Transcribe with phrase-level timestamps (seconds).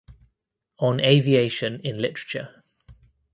[0.79, 2.63] On aviation in literature.